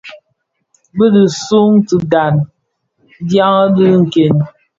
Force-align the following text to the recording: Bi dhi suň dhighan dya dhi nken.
Bi 0.95 1.05
dhi 1.13 1.23
suň 1.45 1.71
dhighan 2.11 2.35
dya 3.29 3.49
dhi 3.75 3.87
nken. 4.01 4.35